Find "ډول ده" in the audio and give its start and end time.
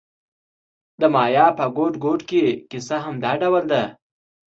3.41-3.83